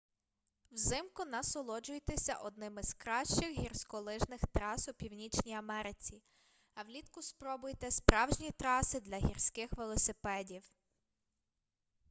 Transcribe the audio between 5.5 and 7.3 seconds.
америці а влітку